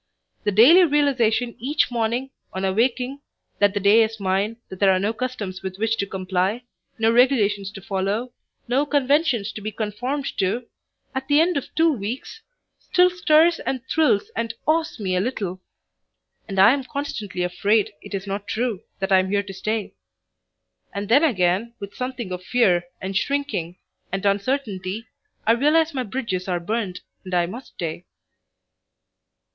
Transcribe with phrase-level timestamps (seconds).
[0.45, 3.21] The daily realization each morning, on awaking,
[3.59, 6.63] that the day is mine, that there are no customs with which to comply,
[6.97, 8.33] no regulations to follow,
[8.67, 10.65] no conventions to be conformed to,
[11.13, 12.41] at the end of two weeks
[12.79, 15.61] still stirs and thrills and awes me a little,
[16.47, 19.93] and I am constantly afraid it is not true that I am here to stay.
[20.91, 23.77] And then again with something of fear and shrinking
[24.11, 25.05] and uncertainty
[25.45, 28.07] I realize my bridges are burned and I must stay.